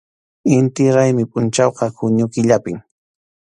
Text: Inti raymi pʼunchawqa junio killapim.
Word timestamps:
Inti 0.55 0.83
raymi 0.95 1.23
pʼunchawqa 1.31 1.85
junio 1.97 2.25
killapim. 2.33 2.77